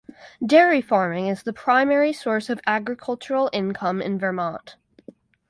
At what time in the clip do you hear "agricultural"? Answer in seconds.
2.65-3.51